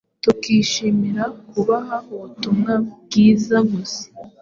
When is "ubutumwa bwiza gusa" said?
2.13-4.05